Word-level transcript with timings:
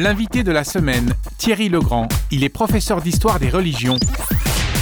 L'invité 0.00 0.42
de 0.42 0.50
la 0.50 0.64
semaine, 0.64 1.12
Thierry 1.36 1.68
Legrand. 1.68 2.08
Il 2.30 2.42
est 2.42 2.48
professeur 2.48 3.02
d'histoire 3.02 3.38
des 3.38 3.50
religions. 3.50 3.98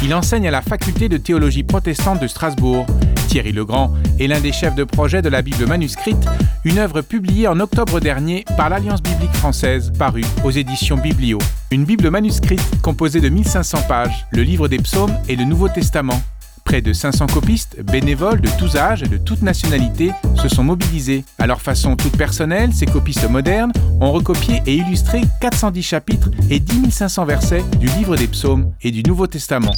Il 0.04 0.14
enseigne 0.14 0.46
à 0.46 0.52
la 0.52 0.62
faculté 0.62 1.08
de 1.08 1.16
théologie 1.16 1.64
protestante 1.64 2.22
de 2.22 2.28
Strasbourg. 2.28 2.86
Thierry 3.26 3.50
Legrand 3.50 3.92
est 4.20 4.28
l'un 4.28 4.38
des 4.38 4.52
chefs 4.52 4.76
de 4.76 4.84
projet 4.84 5.20
de 5.20 5.28
la 5.28 5.42
Bible 5.42 5.66
manuscrite, 5.66 6.24
une 6.64 6.78
œuvre 6.78 7.00
publiée 7.00 7.48
en 7.48 7.58
octobre 7.58 7.98
dernier 7.98 8.44
par 8.56 8.68
l'Alliance 8.68 9.02
biblique 9.02 9.34
française, 9.34 9.90
parue 9.98 10.24
aux 10.44 10.52
éditions 10.52 10.96
Biblio. 10.96 11.40
Une 11.72 11.84
Bible 11.84 12.10
manuscrite 12.10 12.62
composée 12.80 13.20
de 13.20 13.28
1500 13.28 13.88
pages, 13.88 14.24
le 14.30 14.42
livre 14.42 14.68
des 14.68 14.78
psaumes 14.78 15.18
et 15.28 15.34
le 15.34 15.42
Nouveau 15.42 15.68
Testament. 15.68 16.22
Près 16.68 16.82
de 16.82 16.92
500 16.92 17.28
copistes, 17.28 17.80
bénévoles 17.80 18.42
de 18.42 18.50
tous 18.58 18.76
âges 18.76 19.02
et 19.02 19.08
de 19.08 19.16
toutes 19.16 19.40
nationalités, 19.40 20.10
se 20.36 20.48
sont 20.48 20.62
mobilisés. 20.62 21.24
À 21.38 21.46
leur 21.46 21.62
façon 21.62 21.96
toute 21.96 22.14
personnelle, 22.14 22.74
ces 22.74 22.84
copistes 22.84 23.26
modernes 23.30 23.72
ont 24.02 24.12
recopié 24.12 24.60
et 24.66 24.74
illustré 24.74 25.22
410 25.40 25.82
chapitres 25.82 26.28
et 26.50 26.60
10 26.60 26.90
500 26.90 27.24
versets 27.24 27.64
du 27.80 27.86
livre 27.86 28.16
des 28.16 28.26
psaumes 28.26 28.70
et 28.82 28.90
du 28.90 29.02
Nouveau 29.02 29.26
Testament. 29.26 29.72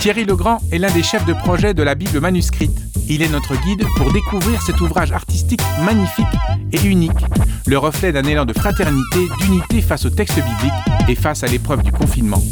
Thierry 0.00 0.24
Legrand 0.24 0.62
est 0.72 0.78
l'un 0.78 0.90
des 0.90 1.02
chefs 1.02 1.26
de 1.26 1.34
projet 1.34 1.74
de 1.74 1.82
la 1.82 1.94
Bible 1.94 2.18
manuscrite. 2.18 2.80
Il 3.10 3.20
est 3.20 3.28
notre 3.28 3.54
guide 3.66 3.84
pour 3.98 4.10
découvrir 4.10 4.62
cet 4.62 4.80
ouvrage 4.80 5.12
artistique 5.12 5.60
magnifique 5.84 6.24
et 6.72 6.82
unique, 6.86 7.26
le 7.66 7.76
reflet 7.76 8.12
d'un 8.12 8.24
élan 8.24 8.46
de 8.46 8.54
fraternité, 8.54 9.18
d'unité 9.42 9.82
face 9.82 10.06
au 10.06 10.10
texte 10.10 10.36
biblique 10.36 11.08
et 11.08 11.14
face 11.14 11.44
à 11.44 11.46
l'épreuve 11.46 11.82
du 11.82 11.92
confinement 11.92 12.42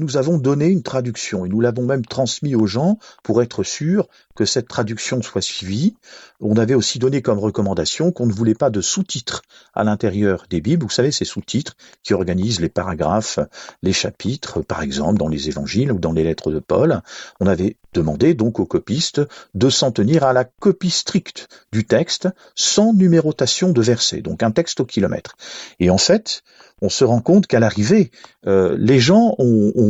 nous 0.00 0.16
avons 0.16 0.38
donné 0.38 0.66
une 0.66 0.82
traduction 0.82 1.44
et 1.44 1.48
nous 1.48 1.60
l'avons 1.60 1.84
même 1.84 2.04
transmis 2.04 2.54
aux 2.54 2.66
gens 2.66 2.98
pour 3.22 3.42
être 3.42 3.62
sûr 3.62 4.08
que 4.36 4.44
cette 4.44 4.68
traduction 4.68 5.20
soit 5.22 5.42
suivie. 5.42 5.96
On 6.40 6.56
avait 6.56 6.74
aussi 6.74 6.98
donné 6.98 7.22
comme 7.22 7.38
recommandation 7.38 8.12
qu'on 8.12 8.26
ne 8.26 8.32
voulait 8.32 8.54
pas 8.54 8.70
de 8.70 8.80
sous-titres 8.80 9.42
à 9.74 9.82
l'intérieur 9.82 10.46
des 10.48 10.60
Bibles. 10.60 10.84
Vous 10.84 10.90
savez, 10.90 11.10
ces 11.10 11.24
sous-titres 11.24 11.76
qui 12.04 12.14
organisent 12.14 12.60
les 12.60 12.68
paragraphes, 12.68 13.40
les 13.82 13.92
chapitres, 13.92 14.62
par 14.62 14.82
exemple 14.82 15.18
dans 15.18 15.28
les 15.28 15.48
évangiles 15.48 15.90
ou 15.90 15.98
dans 15.98 16.12
les 16.12 16.22
lettres 16.22 16.52
de 16.52 16.60
Paul. 16.60 17.02
On 17.40 17.46
avait 17.46 17.76
demandé 17.92 18.34
donc 18.34 18.60
aux 18.60 18.66
copistes 18.66 19.20
de 19.54 19.70
s'en 19.70 19.90
tenir 19.90 20.22
à 20.22 20.32
la 20.32 20.44
copie 20.44 20.90
stricte 20.90 21.48
du 21.72 21.84
texte 21.84 22.28
sans 22.54 22.92
numérotation 22.92 23.70
de 23.70 23.82
versets, 23.82 24.22
donc 24.22 24.42
un 24.42 24.50
texte 24.52 24.80
au 24.80 24.84
kilomètre. 24.84 25.36
Et 25.80 25.90
en 25.90 25.98
fait, 25.98 26.42
on 26.80 26.88
se 26.88 27.04
rend 27.04 27.20
compte 27.20 27.46
qu'à 27.46 27.60
l'arrivée, 27.60 28.10
euh, 28.46 28.76
les 28.78 29.00
gens 29.00 29.34
ont, 29.38 29.72
ont, 29.74 29.87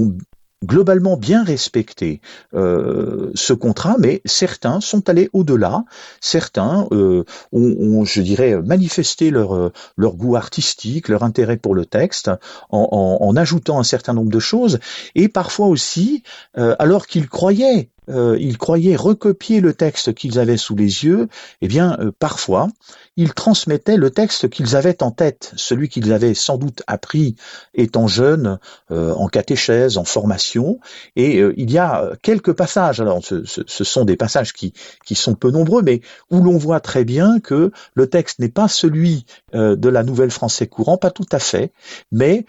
globalement 0.64 1.16
bien 1.16 1.44
respecté 1.44 2.20
euh, 2.54 3.30
ce 3.34 3.52
contrat, 3.52 3.96
mais 3.98 4.20
certains 4.24 4.80
sont 4.80 5.08
allés 5.08 5.30
au-delà. 5.32 5.84
Certains 6.20 6.88
euh, 6.92 7.24
ont, 7.52 8.04
je 8.04 8.20
dirais, 8.20 8.60
manifesté 8.60 9.30
leur, 9.30 9.54
euh, 9.54 9.72
leur 9.96 10.16
goût 10.16 10.36
artistique, 10.36 11.08
leur 11.08 11.22
intérêt 11.22 11.56
pour 11.56 11.74
le 11.74 11.86
texte, 11.86 12.30
en, 12.70 13.36
ajoutant 13.36 13.78
un 13.78 13.84
certain 13.84 14.14
nombre 14.14 14.30
de 14.30 14.38
choses, 14.41 14.80
et 15.14 15.28
parfois 15.28 15.69
aussi, 15.69 16.22
alors 16.54 17.06
qu'ils 17.06 17.28
croyaient 17.28 17.91
euh, 18.08 18.36
ils 18.38 18.58
croyaient 18.58 18.96
recopier 18.96 19.60
le 19.60 19.74
texte 19.74 20.14
qu'ils 20.14 20.38
avaient 20.38 20.56
sous 20.56 20.76
les 20.76 21.04
yeux, 21.04 21.28
eh 21.60 21.68
bien, 21.68 21.96
euh, 22.00 22.10
parfois, 22.18 22.68
ils 23.16 23.34
transmettaient 23.34 23.96
le 23.96 24.10
texte 24.10 24.48
qu'ils 24.48 24.76
avaient 24.76 25.02
en 25.02 25.10
tête, 25.10 25.52
celui 25.56 25.88
qu'ils 25.88 26.12
avaient 26.12 26.34
sans 26.34 26.56
doute 26.56 26.82
appris 26.86 27.34
étant 27.74 28.06
jeunes, 28.06 28.58
euh, 28.90 29.12
en 29.14 29.28
catéchèse, 29.28 29.98
en 29.98 30.04
formation. 30.04 30.78
Et 31.16 31.38
il 31.56 31.70
y 31.70 31.78
a 31.78 32.12
quelques 32.22 32.52
passages, 32.52 33.00
alors 33.00 33.24
ce, 33.24 33.44
ce, 33.44 33.84
sont 33.84 34.04
des 34.04 34.16
passages 34.16 34.52
qui, 34.52 34.72
qui 35.04 35.14
sont 35.14 35.34
peu 35.34 35.50
nombreux, 35.50 35.82
mais 35.82 36.00
où 36.30 36.42
l'on 36.42 36.58
voit 36.58 36.80
très 36.80 37.04
bien 37.04 37.40
que 37.40 37.72
le 37.94 38.06
texte 38.06 38.38
n'est 38.38 38.48
pas 38.48 38.68
celui 38.68 39.26
de 39.52 39.88
la 39.88 40.04
Nouvelle 40.04 40.30
Français 40.30 40.66
courant, 40.66 40.96
pas 40.96 41.10
tout 41.10 41.26
à 41.32 41.38
fait, 41.38 41.72
mais 42.12 42.46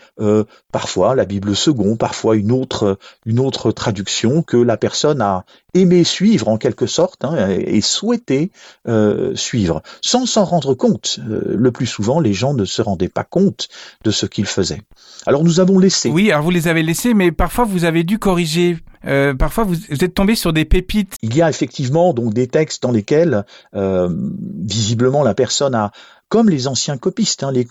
parfois 0.71 1.15
la 1.15 1.25
Bible 1.25 1.55
second, 1.55 1.95
parfois 1.95 2.36
une 2.36 2.52
autre, 2.52 2.99
une 3.25 3.39
autre 3.39 3.71
traduction 3.71 4.43
que 4.43 4.58
la 4.58 4.77
personne 4.77 5.21
a, 5.21 5.45
aimer 5.73 6.04
suivre 6.04 6.48
en 6.48 6.58
quelque 6.58 6.87
sorte 6.87 7.23
hein, 7.23 7.49
et 7.49 7.82
souhaiter 7.82 8.52
euh, 8.87 9.36
suivre, 9.36 9.82
sans 10.02 10.26
s'en 10.26 10.45
rendre 10.45 10.73
compte. 10.73 11.20
Euh, 11.27 11.55
le 11.55 11.71
plus 11.71 11.86
souvent, 11.86 12.20
les 12.20 12.33
gens 12.33 12.54
ne 12.54 12.65
se 12.65 12.82
rendaient 12.82 13.10
pas 13.10 13.23
compte 13.23 13.67
de 14.04 14.11
ce 14.11 14.26
qu'ils 14.26 14.45
faisaient. 14.45 14.82
Alors 15.26 15.43
nous 15.43 15.60
avons 15.60 15.80
laissé. 15.80 16.10
Oui, 16.10 16.32
alors 16.32 16.43
vous 16.43 16.52
les 16.52 16.67
avez 16.67 16.83
laissés, 16.83 17.14
mais 17.14 17.32
parfois 17.32 17.65
vous 17.65 17.86
avez 17.86 18.04
dû 18.04 18.20
corriger. 18.20 18.77
Euh, 19.05 19.33
parfois 19.33 19.64
vous, 19.64 19.76
êtes 19.92 20.14
tombé 20.14 20.36
sur 20.36 20.52
des 20.52 20.65
pépites. 20.65 21.15
Il 21.21 21.36
y 21.36 21.42
a 21.42 21.49
effectivement 21.49 22.14
donc 22.14 22.33
des 22.33 22.48
textes 22.48 22.83
dans 22.83 22.92
lesquels 22.92 23.45
visiblement 23.73 25.23
la 25.23 25.33
personne 25.33 25.76
a 25.76 25.92
comme 26.30 26.50
les 26.50 26.67
anciens 26.67 26.98
copistes, 26.98 27.44
hein, 27.44 27.52
les, 27.52 27.66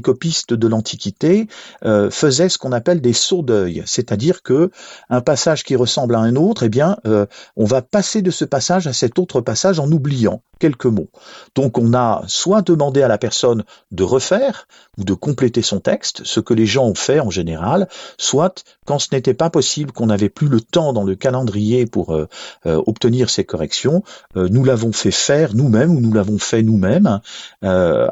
copistes 0.00 0.52
de 0.52 0.68
l'Antiquité 0.68 1.48
euh, 1.84 2.10
faisaient 2.10 2.48
ce 2.48 2.58
qu'on 2.58 2.72
appelle 2.72 3.00
des 3.00 3.12
sauts 3.12 3.42
d'œil, 3.42 3.82
c'est-à-dire 3.86 4.42
que 4.42 4.70
un 5.08 5.22
passage 5.22 5.64
qui 5.64 5.76
ressemble 5.76 6.14
à 6.14 6.20
un 6.20 6.36
autre, 6.36 6.62
eh 6.62 6.68
bien, 6.68 6.98
euh, 7.06 7.26
on 7.56 7.64
va 7.64 7.82
passer 7.82 8.22
de 8.22 8.30
ce 8.30 8.44
passage 8.44 8.86
à 8.86 8.92
cet 8.92 9.18
autre 9.18 9.40
passage 9.40 9.78
en 9.78 9.90
oubliant 9.90 10.42
quelques 10.62 10.86
mots. 10.86 11.10
Donc 11.56 11.76
on 11.76 11.92
a 11.92 12.22
soit 12.28 12.62
demandé 12.62 13.02
à 13.02 13.08
la 13.08 13.18
personne 13.18 13.64
de 13.90 14.04
refaire 14.04 14.68
ou 14.96 15.02
de 15.02 15.12
compléter 15.12 15.60
son 15.60 15.80
texte, 15.80 16.22
ce 16.24 16.38
que 16.38 16.54
les 16.54 16.66
gens 16.66 16.84
ont 16.84 16.94
fait 16.94 17.18
en 17.18 17.30
général, 17.30 17.88
soit 18.16 18.62
quand 18.86 19.00
ce 19.00 19.08
n'était 19.10 19.34
pas 19.34 19.50
possible, 19.50 19.90
qu'on 19.90 20.06
n'avait 20.06 20.28
plus 20.28 20.46
le 20.46 20.60
temps 20.60 20.92
dans 20.92 21.02
le 21.02 21.16
calendrier 21.16 21.86
pour 21.86 22.14
euh, 22.14 22.28
euh, 22.66 22.80
obtenir 22.86 23.28
ces 23.28 23.42
corrections, 23.42 24.04
euh, 24.36 24.48
nous 24.48 24.62
l'avons 24.62 24.92
fait 24.92 25.10
faire 25.10 25.56
nous-mêmes 25.56 25.90
ou 25.90 26.00
nous 26.00 26.12
l'avons 26.12 26.38
fait 26.38 26.62
nous-mêmes 26.62 27.20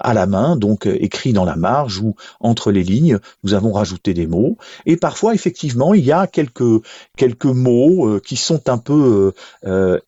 à 0.00 0.14
la 0.14 0.26
main, 0.26 0.56
donc 0.56 0.86
écrit 0.86 1.32
dans 1.32 1.44
la 1.44 1.56
marge 1.56 1.98
ou 1.98 2.14
entre 2.40 2.70
les 2.70 2.82
lignes, 2.82 3.18
nous 3.44 3.54
avons 3.54 3.72
rajouté 3.72 4.14
des 4.14 4.26
mots. 4.26 4.56
Et 4.86 4.96
parfois, 4.96 5.34
effectivement, 5.34 5.94
il 5.94 6.04
y 6.04 6.12
a 6.12 6.26
quelques 6.26 6.82
quelques 7.16 7.44
mots 7.44 8.20
qui 8.20 8.36
sont 8.36 8.68
un 8.68 8.78
peu 8.78 9.32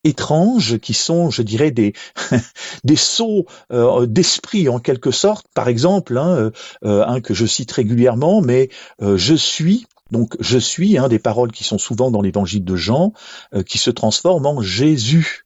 étranges, 0.05 0.79
qui 0.79 0.95
sont, 0.95 1.31
je 1.31 1.43
dirais, 1.43 1.71
des 1.71 1.93
des 2.85 2.97
sauts 2.97 3.47
euh, 3.73 4.07
d'esprit 4.07 4.69
en 4.69 4.79
quelque 4.79 5.11
sorte. 5.11 5.47
Par 5.55 5.69
exemple, 5.69 6.19
hein, 6.19 6.37
euh, 6.37 6.51
euh, 6.85 7.05
un 7.07 7.21
que 7.21 7.35
je 7.35 7.47
cite 7.47 7.73
régulièrement, 7.73 8.41
mais 8.41 8.69
je 9.01 9.35
suis 9.35 9.87
donc 10.11 10.37
je 10.41 10.59
suis, 10.59 10.99
hein, 10.99 11.09
des 11.09 11.19
paroles 11.19 11.53
qui 11.53 11.65
sont 11.65 11.79
souvent 11.79 12.11
dans 12.11 12.21
l'évangile 12.21 12.65
de 12.65 12.77
Jean, 12.77 13.15
qui 13.67 13.79
se 13.79 13.91
transforment 13.91 14.45
en 14.45 14.61
Jésus. 14.61 15.43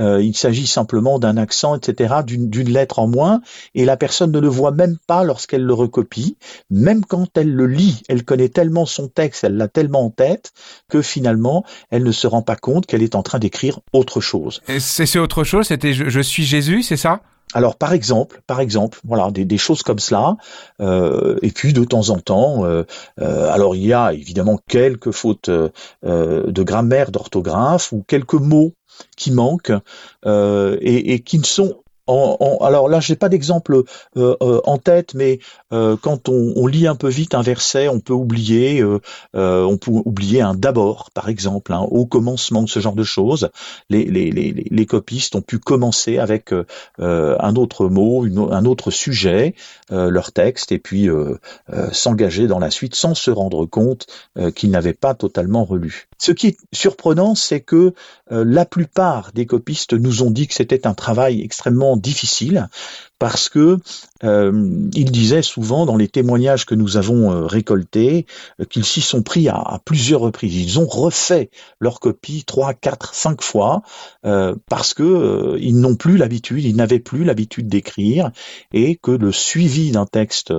Euh, 0.00 0.22
il 0.22 0.36
s'agit 0.36 0.66
simplement 0.66 1.18
d'un 1.18 1.36
accent, 1.36 1.76
etc., 1.76 2.16
d'une 2.24 2.68
lettre 2.68 2.98
en 2.98 3.08
moins, 3.08 3.40
et 3.74 3.84
la 3.84 3.96
personne 3.96 4.30
ne 4.30 4.38
le 4.38 4.48
voit 4.48 4.70
même 4.70 4.96
pas 5.06 5.24
lorsqu'elle 5.24 5.64
le 5.64 5.74
recopie, 5.74 6.36
même 6.70 7.04
quand 7.04 7.36
elle 7.36 7.52
le 7.52 7.66
lit, 7.66 8.02
elle 8.08 8.24
connaît 8.24 8.48
tellement 8.48 8.86
son 8.86 9.08
texte, 9.08 9.44
elle 9.44 9.56
l'a 9.56 9.68
tellement 9.68 10.04
en 10.04 10.10
tête, 10.10 10.52
que 10.88 11.02
finalement, 11.02 11.64
elle 11.90 12.04
ne 12.04 12.12
se 12.12 12.26
rend 12.26 12.42
pas 12.42 12.56
compte 12.56 12.86
qu'elle 12.86 13.02
est 13.02 13.14
en 13.14 13.22
train 13.22 13.38
d'écrire 13.38 13.80
autre 13.92 14.20
chose. 14.20 14.62
C'est 14.78 15.18
autre 15.18 15.44
chose, 15.44 15.66
c'était 15.66 15.92
je, 15.92 16.20
suis 16.20 16.44
Jésus, 16.44 16.82
c'est 16.82 16.96
ça? 16.96 17.20
Alors 17.54 17.76
par 17.76 17.94
exemple, 17.94 18.42
par 18.46 18.60
exemple, 18.60 19.00
voilà 19.04 19.30
des, 19.30 19.58
choses 19.58 19.82
comme 19.82 19.98
cela, 19.98 20.36
euh, 20.82 21.38
et 21.40 21.50
puis 21.50 21.72
de 21.72 21.82
temps 21.82 22.10
en 22.10 22.18
temps, 22.18 22.64
euh, 22.64 22.84
alors 23.18 23.74
il 23.74 23.86
y 23.86 23.94
a 23.94 24.12
évidemment 24.12 24.60
quelques 24.68 25.12
fautes 25.12 25.48
de 25.48 26.62
grammaire, 26.62 27.10
d'orthographe 27.10 27.92
ou 27.92 28.04
quelques 28.06 28.34
mots 28.34 28.74
qui 29.16 29.30
manquent 29.30 29.72
euh, 30.26 30.76
et, 30.80 31.14
et, 31.14 31.20
qui 31.20 31.38
ne 31.38 31.44
sont 31.44 31.82
alors 32.08 32.88
là, 32.88 33.00
je 33.00 33.12
n'ai 33.12 33.16
pas 33.16 33.28
d'exemple 33.28 33.82
euh, 34.16 34.36
euh, 34.42 34.60
en 34.64 34.78
tête, 34.78 35.14
mais 35.14 35.38
euh, 35.72 35.96
quand 36.00 36.28
on, 36.28 36.66
lit 36.66 36.86
un 36.86 36.96
peu 36.96 37.08
vite 37.08 37.34
un 37.34 37.42
verset, 37.42 37.88
on 37.88 38.00
peut 38.00 38.12
oublier, 38.12 38.84
on 39.34 39.78
peut 39.78 39.90
oublier 39.90 40.42
un 40.42 40.54
d'abord, 40.54 41.10
par 41.14 41.28
exemple, 41.28 41.72
hein, 41.72 41.80
au 41.90 42.04
commencement 42.04 42.66
ce 42.66 42.80
genre 42.80 42.94
de 42.94 43.04
choses. 43.04 43.48
Les, 43.88 44.04
les, 44.04 44.30
les, 44.30 44.52
les 44.52 44.86
copistes 44.86 45.34
ont 45.34 45.40
pu 45.40 45.58
commencer 45.58 46.18
avec 46.18 46.52
un 46.98 47.56
autre 47.56 47.88
mot, 47.88 48.26
un 48.50 48.64
autre 48.66 48.90
sujet, 48.90 49.54
leur 49.90 50.32
texte, 50.32 50.72
et 50.72 50.78
puis 50.78 51.08
s'engager 51.92 52.46
dans 52.46 52.58
la 52.58 52.70
suite 52.70 52.94
sans 52.94 53.14
se 53.14 53.30
rendre 53.30 53.64
compte 53.64 54.06
qu'ils 54.54 54.70
n'avaient 54.70 54.92
pas 54.92 55.14
totalement 55.14 55.64
relu. 55.64 56.08
Ce 56.18 56.32
qui 56.32 56.48
est 56.48 56.58
surprenant, 56.72 57.34
c'est 57.34 57.60
que 57.60 57.94
la 58.30 58.66
plupart 58.66 59.32
des 59.32 59.46
copistes 59.46 59.94
nous 59.94 60.22
ont 60.22 60.30
dit 60.30 60.48
que 60.48 60.54
c'était 60.54 60.86
un 60.86 60.94
travail 60.94 61.40
extrêmement 61.42 61.97
difficile 62.00 62.68
parce 63.18 63.48
que 63.48 63.78
euh, 64.24 64.88
il 64.94 65.10
disait 65.10 65.42
souvent 65.42 65.86
dans 65.86 65.96
les 65.96 66.08
témoignages 66.08 66.66
que 66.66 66.74
nous 66.74 66.96
avons 66.96 67.32
euh, 67.32 67.46
récoltés 67.46 68.26
euh, 68.60 68.64
qu'ils 68.64 68.84
s'y 68.84 69.00
sont 69.00 69.22
pris 69.22 69.48
à, 69.48 69.80
plusieurs 69.84 70.20
reprises. 70.20 70.56
Ils 70.56 70.78
ont 70.78 70.86
refait 70.86 71.50
leur 71.80 72.00
copie 72.00 72.44
trois, 72.44 72.74
quatre, 72.74 73.14
cinq 73.14 73.42
fois 73.42 73.82
parce 74.22 74.94
que 74.94 75.56
ils 75.60 75.78
n'ont 75.78 75.94
plus 75.94 76.16
l'habitude, 76.16 76.64
ils 76.64 76.76
n'avaient 76.76 76.98
plus 76.98 77.24
l'habitude 77.24 77.68
d'écrire 77.68 78.30
et 78.72 78.96
que 78.96 79.10
le 79.10 79.32
suivi 79.32 79.90
d'un 79.90 80.06
texte 80.06 80.52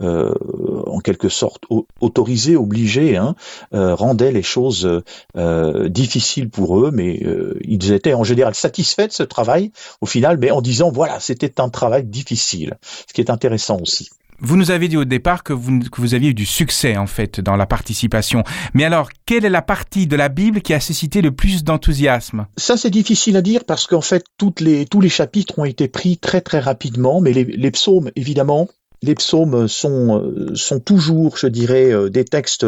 en 0.00 0.98
quelque 1.00 1.28
sorte 1.28 1.64
autorisé, 2.00 2.56
obligé, 2.56 3.16
hein, 3.16 3.34
rendait 3.72 4.32
les 4.32 4.42
choses 4.42 5.02
difficiles 5.36 6.50
pour 6.50 6.80
eux, 6.80 6.90
mais 6.92 7.20
ils 7.62 7.92
étaient 7.92 8.14
en 8.14 8.24
général 8.24 8.54
satisfaits 8.54 9.08
de 9.08 9.12
ce 9.12 9.22
travail 9.22 9.70
au 10.00 10.06
final, 10.06 10.38
mais 10.38 10.50
en 10.50 10.60
disant 10.60 10.90
voilà 10.90 11.20
c'était 11.20 11.60
un 11.60 11.68
travail 11.68 12.01
difficile, 12.02 12.78
ce 13.08 13.12
qui 13.12 13.20
est 13.20 13.30
intéressant 13.30 13.78
aussi. 13.80 14.08
Vous 14.44 14.56
nous 14.56 14.72
avez 14.72 14.88
dit 14.88 14.96
au 14.96 15.04
départ 15.04 15.44
que 15.44 15.52
vous, 15.52 15.78
que 15.78 16.00
vous 16.00 16.14
aviez 16.14 16.30
eu 16.30 16.34
du 16.34 16.46
succès 16.46 16.96
en 16.96 17.06
fait 17.06 17.40
dans 17.40 17.54
la 17.54 17.64
participation. 17.64 18.42
Mais 18.74 18.82
alors, 18.82 19.08
quelle 19.24 19.44
est 19.44 19.50
la 19.50 19.62
partie 19.62 20.08
de 20.08 20.16
la 20.16 20.28
Bible 20.28 20.62
qui 20.62 20.74
a 20.74 20.80
suscité 20.80 21.22
le 21.22 21.30
plus 21.30 21.62
d'enthousiasme? 21.62 22.46
Ça, 22.56 22.76
c'est 22.76 22.90
difficile 22.90 23.36
à 23.36 23.40
dire 23.40 23.64
parce 23.64 23.86
qu'en 23.86 24.00
fait, 24.00 24.24
toutes 24.38 24.60
les, 24.60 24.84
tous 24.84 25.00
les 25.00 25.08
chapitres 25.08 25.60
ont 25.60 25.64
été 25.64 25.86
pris 25.86 26.18
très 26.18 26.40
très 26.40 26.58
rapidement, 26.58 27.20
mais 27.20 27.32
les, 27.32 27.44
les 27.44 27.70
psaumes, 27.70 28.10
évidemment, 28.16 28.68
les 29.02 29.14
psaumes 29.14 29.68
sont, 29.68 30.20
euh, 30.20 30.54
sont 30.54 30.80
toujours, 30.80 31.36
je 31.36 31.46
dirais, 31.46 31.92
euh, 31.92 32.08
des 32.08 32.24
textes 32.24 32.64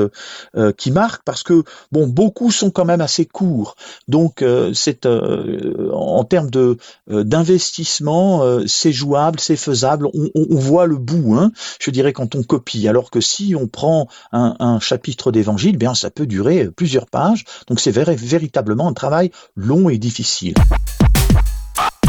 euh, 0.57 0.73
qui 0.77 0.91
marquent 0.91 1.23
parce 1.25 1.43
que 1.43 1.63
bon, 1.93 2.07
beaucoup 2.07 2.51
sont 2.51 2.71
quand 2.71 2.85
même 2.85 3.01
assez 3.01 3.25
courts. 3.25 3.77
Donc, 4.09 4.45
c'est 4.75 5.07
en 5.07 6.25
termes 6.25 6.51
de 6.51 6.77
d'investissement, 7.09 8.43
c'est 8.67 8.93
jouable, 8.93 9.41
c'est 9.41 9.57
faisable. 9.57 10.09
On, 10.15 10.57
voit 10.57 10.87
le 10.87 10.97
bout, 10.97 11.35
hein, 11.35 11.53
je 11.81 11.91
dirais, 11.91 12.13
quand 12.13 12.35
on 12.35 12.43
copie. 12.43 12.89
Alors 12.89 13.11
que 13.11 13.21
si 13.21 13.55
on 13.55 13.67
prend 13.67 14.09
un, 14.33 14.57
un 14.59 14.81
chapitre 14.81 15.33
d'évangile, 15.33 15.77
bien, 15.77 15.95
ça 15.95 16.11
peut 16.11 16.27
durer 16.27 16.69
plusieurs 16.71 17.07
pages. 17.07 17.45
Donc, 17.69 17.81
c'est 17.81 17.93
véritablement 17.93 18.89
un 18.89 18.95
travail 18.95 19.31
long 19.57 19.89
et 19.89 19.99
difficile. 19.99 20.55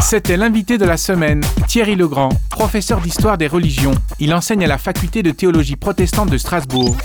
C'était 0.08 0.36
l'invité 0.36 0.78
de 0.78 0.84
la 0.84 0.96
semaine, 0.96 1.42
Thierry 1.66 1.96
Legrand, 1.96 2.28
professeur 2.48 3.00
d'histoire 3.00 3.36
des 3.36 3.48
religions. 3.48 3.96
Il 4.20 4.32
enseigne 4.34 4.62
à 4.62 4.68
la 4.68 4.78
faculté 4.78 5.24
de 5.24 5.32
théologie 5.32 5.74
protestante 5.74 6.30
de 6.30 6.38
Strasbourg. 6.38 6.96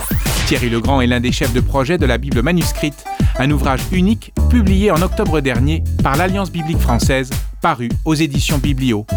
Thierry 0.45 0.69
Legrand 0.69 1.01
est 1.01 1.07
l'un 1.07 1.19
des 1.19 1.31
chefs 1.31 1.51
de 1.51 1.61
projet 1.61 1.97
de 1.97 2.05
la 2.05 2.19
Bible 2.19 2.43
manuscrite, 2.43 3.03
un 3.39 3.49
ouvrage 3.49 3.81
unique 3.91 4.33
publié 4.51 4.91
en 4.91 5.01
octobre 5.01 5.41
dernier 5.41 5.83
par 6.03 6.15
l'Alliance 6.15 6.51
biblique 6.51 6.77
française, 6.77 7.31
paru 7.59 7.89
aux 8.05 8.13
éditions 8.13 8.59
Biblio. 8.59 9.07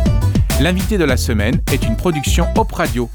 L'invité 0.61 0.97
de 0.97 1.05
la 1.05 1.19
semaine 1.19 1.61
est 1.71 1.85
une 1.85 1.99
production 1.99 2.47
Op 2.57 2.73
Radio 2.73 3.11